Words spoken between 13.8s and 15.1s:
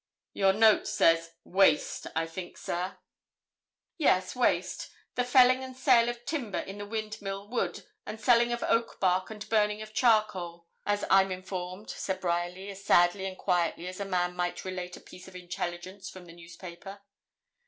as a man might relate a